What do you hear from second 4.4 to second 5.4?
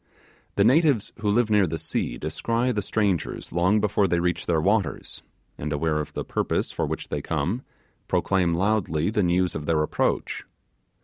their waters,